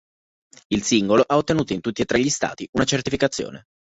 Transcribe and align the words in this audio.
Il 0.69 0.81
singolo 0.81 1.21
ha 1.27 1.37
ottenuto 1.37 1.73
in 1.73 1.79
tutti 1.79 2.01
e 2.01 2.05
tre 2.05 2.19
gli 2.19 2.29
Stati 2.31 2.67
una 2.71 2.85
certificazione. 2.85 3.65